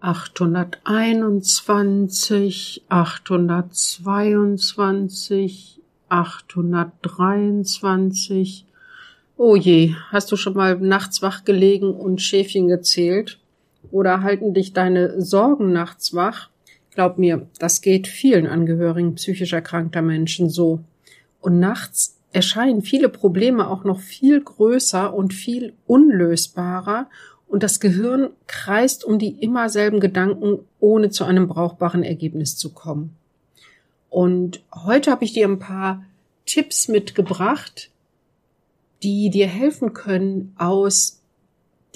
[0.00, 8.66] achthunderteinundzwanzig, achthundertzweiundzwanzig, achthundertdreiundzwanzig.
[9.36, 13.38] Oh je, hast du schon mal nachts wach gelegen und Schäfchen gezählt?
[13.90, 16.48] Oder halten dich deine Sorgen nachts wach?
[16.94, 20.80] Glaub mir, das geht vielen Angehörigen psychisch erkrankter Menschen so.
[21.40, 27.08] Und nachts erscheinen viele Probleme auch noch viel größer und viel unlösbarer
[27.50, 32.72] und das Gehirn kreist um die immer selben Gedanken, ohne zu einem brauchbaren Ergebnis zu
[32.72, 33.16] kommen.
[34.08, 36.04] Und heute habe ich dir ein paar
[36.46, 37.90] Tipps mitgebracht,
[39.02, 41.20] die dir helfen können, aus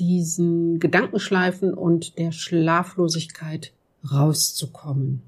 [0.01, 3.73] diesen Gedankenschleifen und der Schlaflosigkeit
[4.10, 5.23] rauszukommen.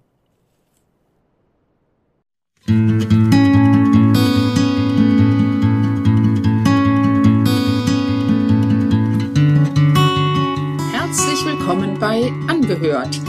[2.66, 3.45] Musik
[12.16, 13.20] bei Angehört,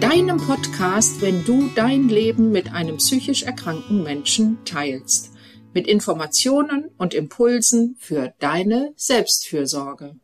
[0.00, 5.32] deinem Podcast, wenn du dein Leben mit einem psychisch erkrankten Menschen teilst.
[5.72, 10.16] Mit Informationen und Impulsen für deine Selbstfürsorge.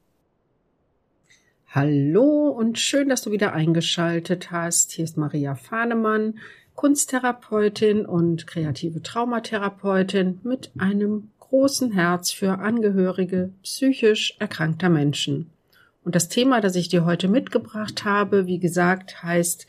[1.68, 4.92] Hallo und schön, dass du wieder eingeschaltet hast.
[4.92, 6.40] Hier ist Maria Fahnemann,
[6.74, 15.50] Kunsttherapeutin und kreative Traumatherapeutin mit einem großen Herz für Angehörige psychisch erkrankter Menschen.
[16.04, 19.66] Und das Thema, das ich dir heute mitgebracht habe, wie gesagt, heißt,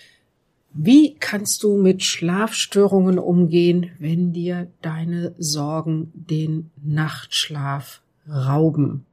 [0.74, 9.06] wie kannst du mit Schlafstörungen umgehen, wenn dir deine Sorgen den Nachtschlaf rauben?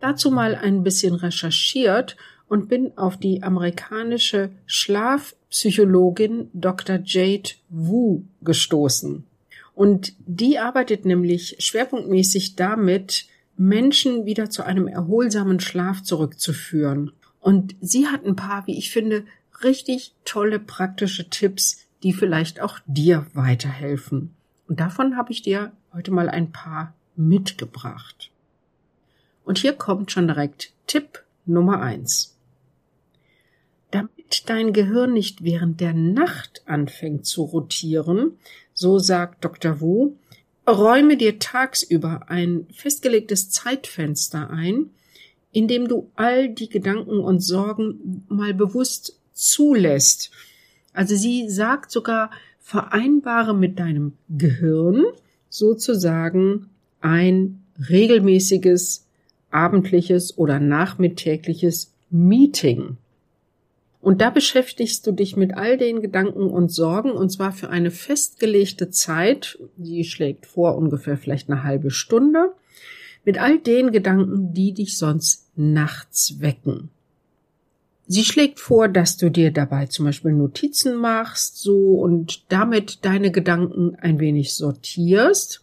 [0.00, 2.16] Dazu mal ein bisschen recherchiert
[2.48, 7.00] und bin auf die amerikanische Schlafpsychologin Dr.
[7.04, 9.24] Jade Wu gestoßen.
[9.74, 13.26] Und die arbeitet nämlich schwerpunktmäßig damit,
[13.58, 17.12] Menschen wieder zu einem erholsamen Schlaf zurückzuführen.
[17.40, 19.24] Und sie hat ein paar, wie ich finde,
[19.62, 24.34] richtig tolle praktische Tipps, die vielleicht auch dir weiterhelfen.
[24.68, 28.30] Und davon habe ich dir heute mal ein paar mitgebracht.
[29.44, 32.36] Und hier kommt schon direkt Tipp Nummer eins.
[33.90, 38.32] Damit dein Gehirn nicht während der Nacht anfängt zu rotieren,
[38.74, 39.80] so sagt Dr.
[39.80, 40.14] Wu,
[40.68, 44.90] Räume dir tagsüber ein festgelegtes Zeitfenster ein,
[45.50, 50.30] in dem du all die Gedanken und Sorgen mal bewusst zulässt.
[50.92, 52.30] Also sie sagt sogar,
[52.60, 55.04] vereinbare mit deinem Gehirn
[55.48, 56.68] sozusagen
[57.00, 59.06] ein regelmäßiges
[59.50, 62.98] abendliches oder nachmittägliches Meeting.
[64.08, 67.90] Und da beschäftigst du dich mit all den Gedanken und Sorgen und zwar für eine
[67.90, 72.54] festgelegte Zeit, die schlägt vor ungefähr vielleicht eine halbe Stunde,
[73.26, 76.88] mit all den Gedanken, die dich sonst nachts wecken.
[78.06, 83.30] Sie schlägt vor, dass du dir dabei zum Beispiel Notizen machst, so und damit deine
[83.30, 85.60] Gedanken ein wenig sortierst.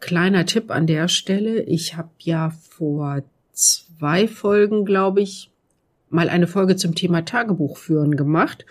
[0.00, 1.62] Kleiner Tipp an der Stelle.
[1.62, 3.22] Ich habe ja vor
[3.54, 5.47] zwei Folgen, glaube ich,
[6.10, 8.64] mal eine Folge zum Thema Tagebuch führen gemacht.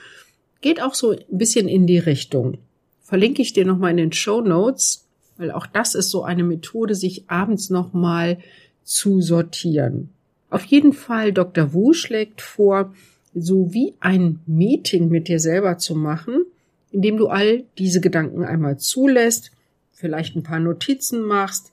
[0.62, 2.58] Geht auch so ein bisschen in die Richtung.
[3.02, 5.06] Verlinke ich dir nochmal in den Show Notes,
[5.38, 8.40] weil auch das ist so eine Methode, sich abends nochmal
[8.84, 10.10] zu sortieren.
[10.50, 11.74] Auf jeden Fall, Dr.
[11.74, 12.94] Wu schlägt vor,
[13.34, 16.46] so wie ein Meeting mit dir selber zu machen,
[16.92, 19.52] indem du all diese Gedanken einmal zulässt,
[19.92, 21.72] vielleicht ein paar Notizen machst,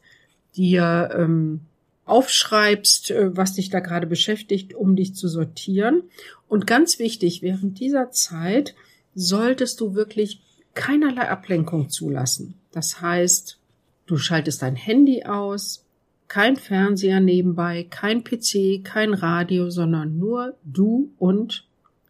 [0.57, 1.61] dir ähm,
[2.05, 6.03] aufschreibst, äh, was dich da gerade beschäftigt, um dich zu sortieren.
[6.49, 8.75] Und ganz wichtig, während dieser Zeit
[9.15, 10.41] solltest du wirklich
[10.75, 12.55] keinerlei Ablenkung zulassen.
[12.73, 13.59] Das heißt,
[14.07, 15.85] du schaltest dein Handy aus,
[16.29, 21.67] kein Fernseher nebenbei, kein PC, kein Radio, sondern nur du und,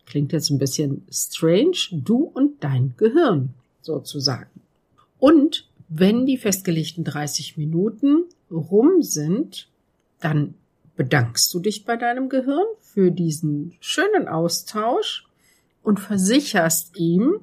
[0.06, 3.50] klingt jetzt ein bisschen strange, du und dein Gehirn
[3.82, 4.60] sozusagen.
[5.18, 9.68] Und wenn die festgelegten 30 Minuten rum sind,
[10.24, 10.54] dann
[10.96, 15.26] bedankst du dich bei deinem Gehirn für diesen schönen Austausch
[15.82, 17.40] und versicherst ihm,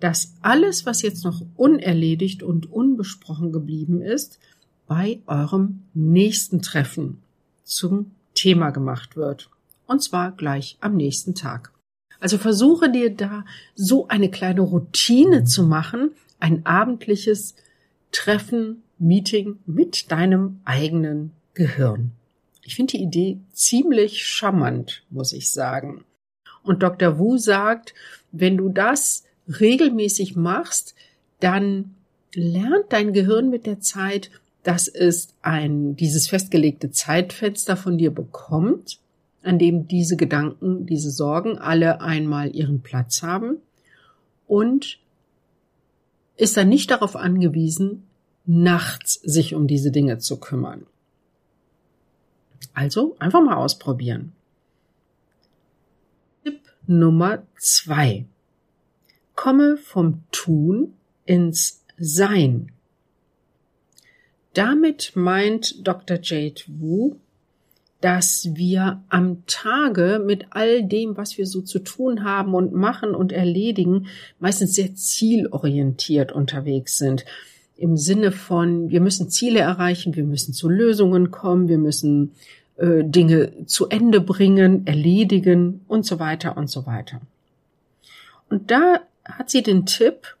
[0.00, 4.38] dass alles, was jetzt noch unerledigt und unbesprochen geblieben ist,
[4.86, 7.22] bei eurem nächsten Treffen
[7.64, 9.50] zum Thema gemacht wird.
[9.86, 11.72] Und zwar gleich am nächsten Tag.
[12.20, 13.44] Also versuche dir da
[13.74, 17.54] so eine kleine Routine zu machen, ein abendliches
[18.12, 22.12] Treffen, Meeting mit deinem eigenen Gehirn.
[22.62, 26.04] Ich finde die Idee ziemlich charmant, muss ich sagen.
[26.62, 27.18] Und Dr.
[27.18, 27.94] Wu sagt,
[28.32, 29.24] wenn du das
[29.60, 30.94] regelmäßig machst,
[31.40, 31.94] dann
[32.34, 34.30] lernt dein Gehirn mit der Zeit,
[34.62, 38.98] dass es ein, dieses festgelegte Zeitfenster von dir bekommt.
[39.42, 43.58] an dem diese Gedanken, diese Sorgen alle einmal ihren Platz haben
[44.46, 44.98] und
[46.38, 48.04] ist dann nicht darauf angewiesen,
[48.46, 50.86] nachts sich um diese Dinge zu kümmern.
[52.72, 54.32] Also einfach mal ausprobieren.
[56.44, 58.26] Tipp Nummer zwei.
[59.34, 62.72] Komme vom Tun ins Sein.
[64.54, 66.18] Damit meint Dr.
[66.22, 67.16] Jade Wu,
[68.00, 73.14] dass wir am Tage mit all dem, was wir so zu tun haben und machen
[73.14, 74.08] und erledigen,
[74.38, 77.24] meistens sehr zielorientiert unterwegs sind.
[77.76, 82.32] Im Sinne von, wir müssen Ziele erreichen, wir müssen zu Lösungen kommen, wir müssen
[82.76, 87.20] äh, Dinge zu Ende bringen, erledigen und so weiter und so weiter.
[88.48, 90.36] Und da hat sie den Tipp,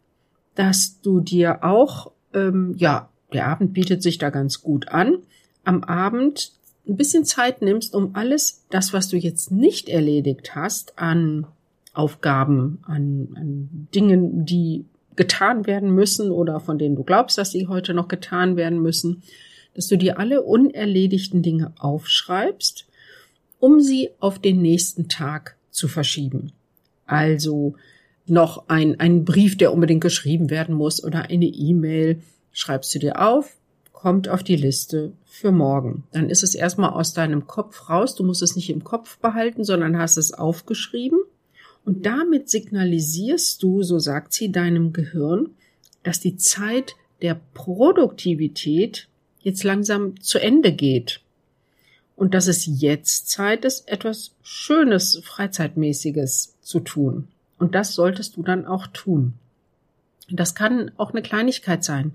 [0.54, 5.18] dass du dir auch, ähm, ja, der Abend bietet sich da ganz gut an,
[5.64, 6.52] am Abend
[6.86, 11.46] ein bisschen Zeit nimmst, um alles das, was du jetzt nicht erledigt hast, an
[11.92, 14.84] Aufgaben, an, an Dingen, die
[15.16, 19.22] getan werden müssen oder von denen du glaubst, dass sie heute noch getan werden müssen,
[19.74, 22.86] dass du dir alle unerledigten Dinge aufschreibst,
[23.58, 26.52] um sie auf den nächsten Tag zu verschieben.
[27.06, 27.74] Also
[28.26, 32.20] noch ein, ein Brief, der unbedingt geschrieben werden muss oder eine E-Mail,
[32.52, 33.56] schreibst du dir auf,
[33.92, 36.04] kommt auf die Liste für morgen.
[36.12, 38.14] Dann ist es erstmal aus deinem Kopf raus.
[38.14, 41.18] Du musst es nicht im Kopf behalten, sondern hast es aufgeschrieben.
[41.84, 45.50] Und damit signalisierst du, so sagt sie, deinem Gehirn,
[46.02, 49.08] dass die Zeit der Produktivität
[49.40, 51.20] jetzt langsam zu Ende geht.
[52.16, 57.28] Und dass es jetzt Zeit ist, etwas Schönes, Freizeitmäßiges zu tun.
[57.58, 59.34] Und das solltest du dann auch tun.
[60.30, 62.14] Das kann auch eine Kleinigkeit sein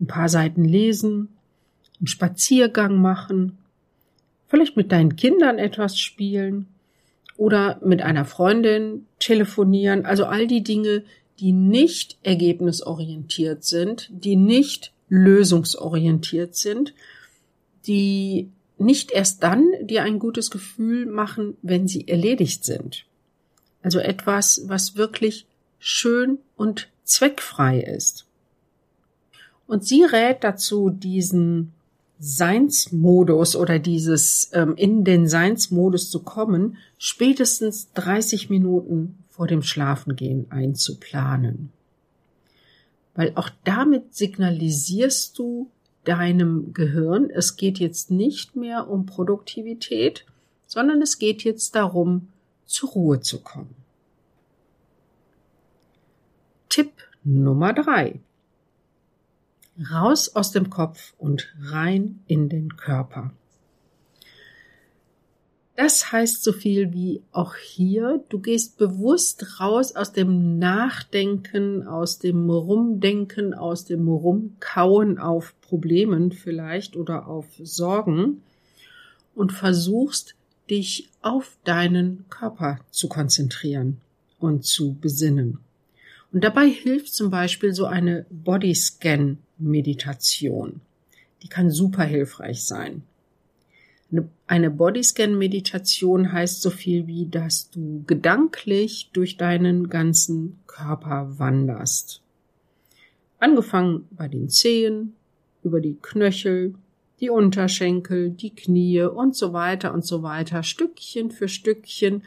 [0.00, 1.28] ein paar Seiten lesen,
[1.98, 3.58] einen Spaziergang machen,
[4.46, 6.66] vielleicht mit deinen Kindern etwas spielen
[7.36, 10.04] oder mit einer Freundin telefonieren.
[10.04, 11.04] Also all die Dinge,
[11.38, 16.94] die nicht ergebnisorientiert sind, die nicht lösungsorientiert sind,
[17.86, 23.06] die nicht erst dann dir ein gutes Gefühl machen, wenn sie erledigt sind.
[23.82, 25.46] Also etwas, was wirklich
[25.78, 28.26] schön und zweckfrei ist.
[29.66, 31.72] Und sie rät dazu, diesen
[32.18, 40.50] Seinsmodus oder dieses ähm, in den Seinsmodus zu kommen, spätestens 30 Minuten vor dem Schlafengehen
[40.50, 41.70] einzuplanen.
[43.14, 45.70] Weil auch damit signalisierst du
[46.04, 50.24] deinem Gehirn, es geht jetzt nicht mehr um Produktivität,
[50.66, 52.28] sondern es geht jetzt darum,
[52.64, 53.74] zur Ruhe zu kommen.
[56.68, 56.92] Tipp
[57.24, 58.20] Nummer drei
[59.90, 63.32] raus aus dem Kopf und rein in den Körper.
[65.76, 72.18] Das heißt so viel wie auch hier, du gehst bewusst raus aus dem Nachdenken, aus
[72.18, 78.42] dem Rumdenken, aus dem Rumkauen auf Problemen vielleicht oder auf Sorgen
[79.34, 80.34] und versuchst
[80.70, 84.00] dich auf deinen Körper zu konzentrieren
[84.38, 85.58] und zu besinnen.
[86.32, 90.80] Und dabei hilft zum Beispiel so eine Bodyscan Meditation.
[91.42, 93.02] Die kann super hilfreich sein.
[94.46, 102.22] Eine Bodyscan-Meditation heißt so viel wie, dass du gedanklich durch deinen ganzen Körper wanderst.
[103.38, 105.14] Angefangen bei den Zehen,
[105.64, 106.74] über die Knöchel,
[107.20, 112.22] die Unterschenkel, die Knie und so weiter und so weiter, Stückchen für Stückchen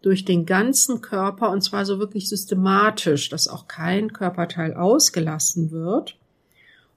[0.00, 6.16] durch den ganzen Körper und zwar so wirklich systematisch, dass auch kein Körperteil ausgelassen wird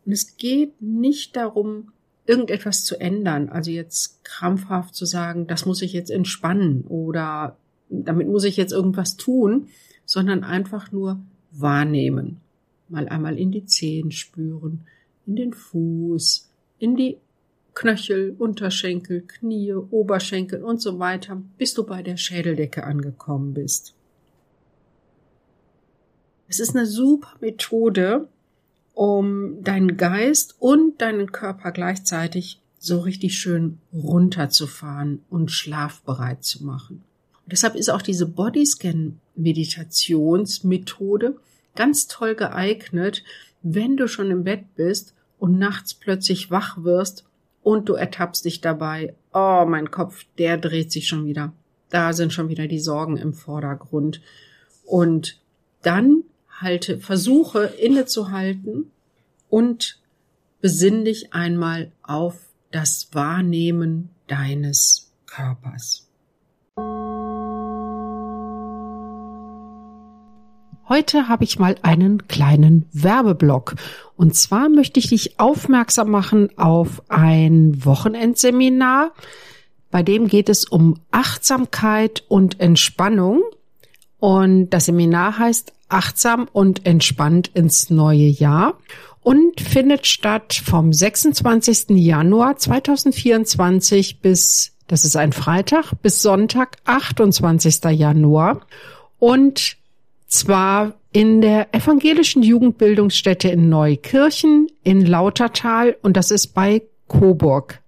[0.05, 1.91] und es geht nicht darum,
[2.25, 3.50] irgendetwas zu ändern.
[3.50, 7.58] Also jetzt krampfhaft zu sagen, das muss ich jetzt entspannen oder
[7.89, 9.67] damit muss ich jetzt irgendwas tun,
[10.05, 11.20] sondern einfach nur
[11.51, 12.39] wahrnehmen.
[12.89, 14.86] Mal einmal in die Zehen spüren,
[15.25, 17.17] in den Fuß, in die
[17.74, 23.93] Knöchel, Unterschenkel, Knie, Oberschenkel und so weiter, bis du bei der Schädeldecke angekommen bist.
[26.48, 28.27] Es ist eine super Methode,
[28.93, 37.03] um deinen Geist und deinen Körper gleichzeitig so richtig schön runterzufahren und schlafbereit zu machen.
[37.45, 41.36] Und deshalb ist auch diese Bodyscan Meditationsmethode
[41.75, 43.24] ganz toll geeignet,
[43.62, 47.25] wenn du schon im Bett bist und nachts plötzlich wach wirst
[47.63, 51.53] und du ertappst dich dabei, oh, mein Kopf, der dreht sich schon wieder.
[51.89, 54.21] Da sind schon wieder die Sorgen im Vordergrund.
[54.86, 55.39] Und
[55.83, 56.24] dann
[56.62, 58.91] halte, versuche innezuhalten
[59.50, 60.00] und
[60.62, 62.38] besinn dich einmal auf
[62.72, 66.08] das Wahrnehmen deines Körpers.
[70.91, 73.75] Heute habe ich mal einen kleinen Werbeblock.
[74.18, 79.13] Und zwar möchte ich dich aufmerksam machen auf ein Wochenendseminar.
[79.89, 83.41] Bei dem geht es um Achtsamkeit und Entspannung.
[84.22, 88.78] Und das Seminar heißt Achtsam und entspannt ins neue Jahr
[89.24, 91.90] und findet statt vom 26.
[91.98, 97.84] Januar 2024 bis, das ist ein Freitag, bis Sonntag, 28.
[97.98, 98.62] Januar.
[99.18, 99.78] Und
[100.28, 107.81] zwar in der evangelischen Jugendbildungsstätte in Neukirchen in Lautertal und das ist bei Coburg.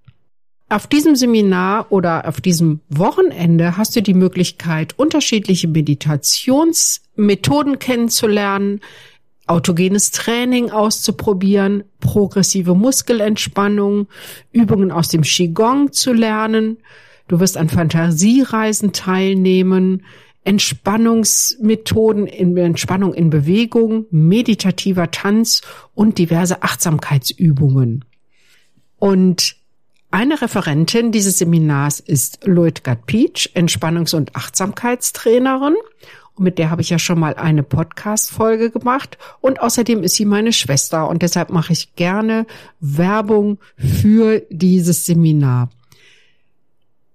[0.73, 8.81] Auf diesem Seminar oder auf diesem Wochenende hast du die Möglichkeit, unterschiedliche Meditationsmethoden kennenzulernen,
[9.45, 14.07] autogenes Training auszuprobieren, progressive Muskelentspannung,
[14.51, 16.77] Übungen aus dem Qigong zu lernen.
[17.27, 20.03] Du wirst an Fantasiereisen teilnehmen,
[20.43, 25.61] Entspannungsmethoden in Entspannung in Bewegung, meditativer Tanz
[25.93, 28.05] und diverse Achtsamkeitsübungen.
[28.97, 29.61] Und
[30.13, 35.75] eine Referentin dieses Seminars ist Luitgard Peach, Entspannungs- und Achtsamkeitstrainerin.
[36.35, 39.17] Und mit der habe ich ja schon mal eine Podcast-Folge gemacht.
[39.41, 41.09] Und außerdem ist sie meine Schwester.
[41.09, 42.45] Und deshalb mache ich gerne
[42.79, 45.71] Werbung für dieses Seminar.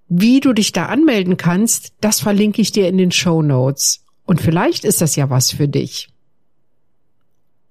[0.08, 4.04] Wie du dich da anmelden kannst, das verlinke ich dir in den Show Notes.
[4.24, 6.08] Und vielleicht ist das ja was für dich.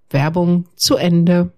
[0.10, 1.52] Werbung zu Ende.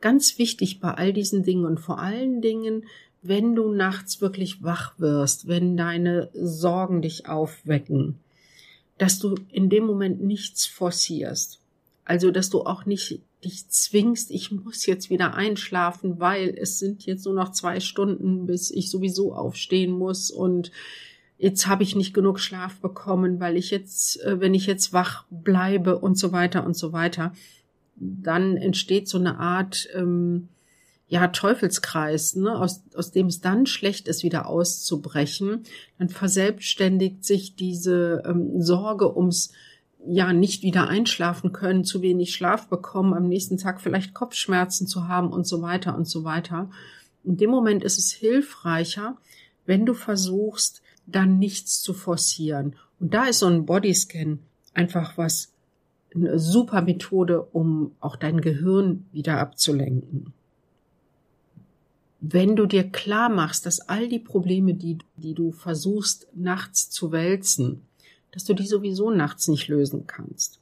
[0.00, 2.84] Ganz wichtig bei all diesen Dingen und vor allen Dingen,
[3.22, 8.18] wenn du nachts wirklich wach wirst, wenn deine Sorgen dich aufwecken,
[8.96, 11.60] dass du in dem Moment nichts forcierst.
[12.04, 17.06] Also, dass du auch nicht dich zwingst, ich muss jetzt wieder einschlafen, weil es sind
[17.06, 20.72] jetzt nur noch zwei Stunden, bis ich sowieso aufstehen muss und
[21.38, 25.24] jetzt habe ich nicht genug Schlaf bekommen, weil ich jetzt, äh, wenn ich jetzt wach
[25.30, 27.32] bleibe und so weiter und so weiter
[28.00, 30.48] dann entsteht so eine Art ähm,
[31.08, 35.64] ja Teufelskreis, ne, aus, aus dem es dann schlecht ist, wieder auszubrechen.
[35.98, 39.52] Dann verselbstständigt sich diese ähm, Sorge ums
[40.06, 45.08] ja nicht wieder einschlafen können, zu wenig Schlaf bekommen, am nächsten Tag vielleicht Kopfschmerzen zu
[45.08, 46.70] haben und so weiter und so weiter.
[47.24, 49.16] In dem Moment ist es hilfreicher,
[49.66, 52.76] wenn du versuchst, dann nichts zu forcieren.
[53.00, 54.38] Und da ist so ein Bodyscan
[54.72, 55.52] einfach was
[56.14, 60.32] eine super Methode, um auch dein Gehirn wieder abzulenken.
[62.20, 67.12] Wenn du dir klar machst, dass all die Probleme, die, die du versuchst nachts zu
[67.12, 67.82] wälzen,
[68.32, 70.58] dass du die sowieso nachts nicht lösen kannst.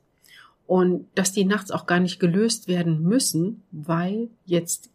[0.66, 4.90] Und dass die nachts auch gar nicht gelöst werden müssen, weil jetzt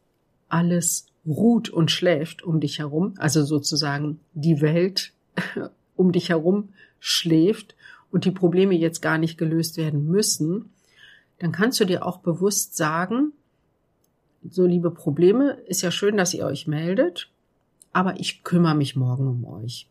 [0.49, 5.13] alles ruht und schläft um dich herum, also sozusagen die Welt
[5.95, 7.75] um dich herum schläft
[8.11, 10.69] und die Probleme jetzt gar nicht gelöst werden müssen,
[11.39, 13.33] dann kannst du dir auch bewusst sagen,
[14.49, 17.29] so liebe Probleme, ist ja schön, dass ihr euch meldet,
[17.93, 19.87] aber ich kümmere mich morgen um euch.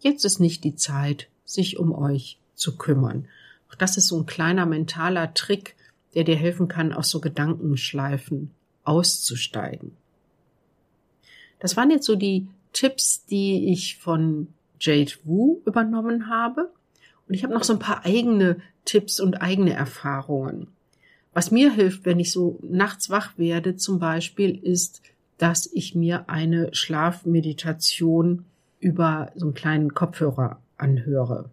[0.00, 3.28] Jetzt ist nicht die Zeit, sich um euch zu kümmern.
[3.70, 5.76] Auch das ist so ein kleiner mentaler Trick,
[6.14, 8.50] der dir helfen kann, aus so Gedankenschleifen
[8.84, 9.96] auszusteigen.
[11.58, 14.48] Das waren jetzt so die Tipps, die ich von
[14.80, 16.72] Jade Wu übernommen habe.
[17.28, 20.68] Und ich habe noch so ein paar eigene Tipps und eigene Erfahrungen.
[21.32, 25.02] Was mir hilft, wenn ich so nachts wach werde, zum Beispiel, ist,
[25.38, 28.44] dass ich mir eine Schlafmeditation
[28.80, 31.50] über so einen kleinen Kopfhörer anhöre.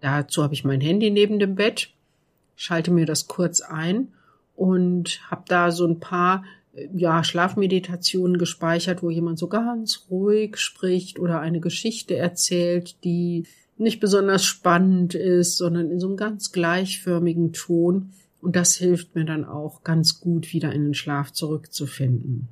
[0.00, 1.90] Dazu habe ich mein Handy neben dem Bett,
[2.56, 4.08] schalte mir das kurz ein
[4.54, 6.44] und habe da so ein paar
[6.94, 14.00] ja, Schlafmeditationen gespeichert, wo jemand so ganz ruhig spricht oder eine Geschichte erzählt, die nicht
[14.00, 18.10] besonders spannend ist, sondern in so einem ganz gleichförmigen Ton.
[18.40, 22.48] Und das hilft mir dann auch ganz gut wieder in den Schlaf zurückzufinden.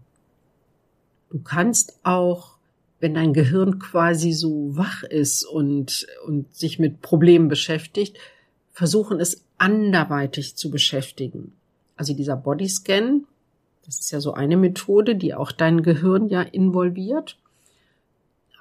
[1.30, 2.56] Du kannst auch,
[2.98, 8.18] wenn dein Gehirn quasi so wach ist und, und sich mit Problemen beschäftigt,
[8.70, 11.52] versuchen es anderweitig zu beschäftigen.
[11.96, 13.26] Also dieser Bodyscan,
[13.84, 17.38] das ist ja so eine Methode, die auch dein Gehirn ja involviert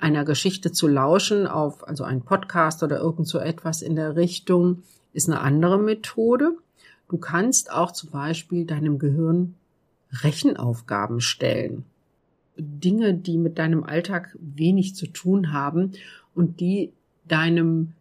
[0.02, 4.84] einer Geschichte zu lauschen auf, also ein Podcast oder irgend so etwas in der Richtung,
[5.14, 6.58] ist eine andere Methode.
[7.10, 9.56] Du kannst auch zum Beispiel deinem Gehirn
[10.12, 11.86] Rechenaufgaben stellen.
[12.58, 15.94] Dinge, die mit deinem Alltag wenig zu tun haben
[16.36, 16.92] und die
[17.28, 17.94] deinem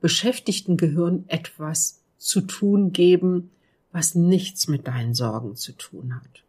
[0.00, 3.50] beschäftigten Gehirn etwas zu tun geben,
[3.92, 6.42] was nichts mit deinen Sorgen zu tun hat.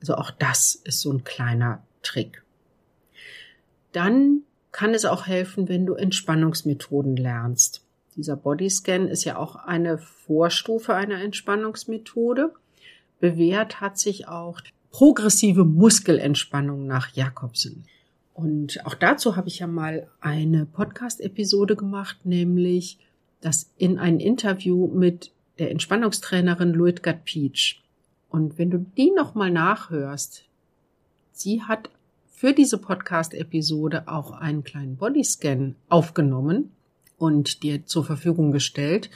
[0.00, 2.42] Also auch das ist so ein kleiner Trick.
[3.92, 7.82] Dann kann es auch helfen, wenn du Entspannungsmethoden lernst.
[8.16, 12.52] Dieser Bodyscan ist ja auch eine Vorstufe einer Entspannungsmethode.
[13.20, 17.84] Bewährt hat sich auch progressive Muskelentspannung nach Jakobsen.
[18.34, 22.98] Und auch dazu habe ich ja mal eine Podcast-Episode gemacht, nämlich
[23.40, 27.82] das in ein Interview mit der Entspannungstrainerin Luitgard Peach.
[28.28, 30.44] Und wenn du die nochmal nachhörst,
[31.32, 31.90] sie hat
[32.42, 36.72] für diese Podcast-Episode auch einen kleinen Bodyscan aufgenommen
[37.16, 39.10] und dir zur Verfügung gestellt.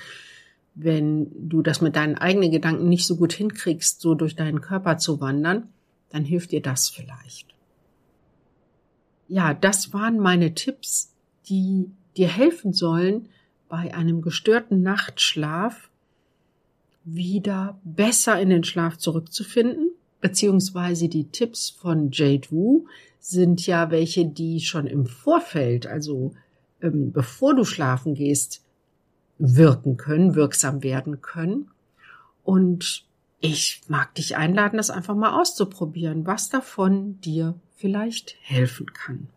[0.76, 4.98] Wenn du das mit deinen eigenen Gedanken nicht so gut hinkriegst, so durch deinen Körper
[4.98, 5.70] zu wandern,
[6.10, 7.48] dann hilft dir das vielleicht.
[9.26, 11.12] Ja, das waren meine Tipps,
[11.48, 13.28] die dir helfen sollen,
[13.68, 15.90] bei einem gestörten Nachtschlaf
[17.02, 19.85] wieder besser in den Schlaf zurückzufinden,
[20.20, 22.86] beziehungsweise die Tipps von Jade Wu
[23.18, 26.34] sind ja welche, die schon im Vorfeld, also
[26.80, 28.62] ähm, bevor du schlafen gehst,
[29.38, 31.70] wirken können, wirksam werden können.
[32.44, 33.04] Und
[33.40, 39.28] ich mag dich einladen, das einfach mal auszuprobieren, was davon dir vielleicht helfen kann.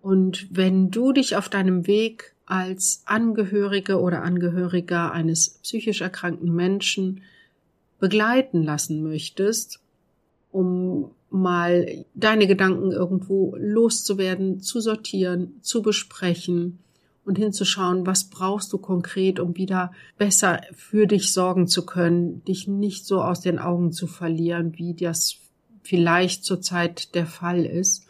[0.00, 7.22] Und wenn du dich auf deinem Weg als Angehörige oder Angehöriger eines psychisch erkrankten Menschen
[7.98, 9.80] begleiten lassen möchtest,
[10.52, 16.78] um mal deine Gedanken irgendwo loszuwerden, zu sortieren, zu besprechen
[17.24, 22.68] und hinzuschauen, was brauchst du konkret, um wieder besser für dich sorgen zu können, dich
[22.68, 25.38] nicht so aus den Augen zu verlieren, wie das
[25.82, 28.06] vielleicht zurzeit der Fall ist.